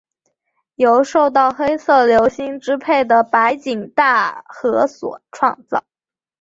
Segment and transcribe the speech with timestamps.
[0.73, 5.83] 由受到黑色流星支配的白井大和所创造。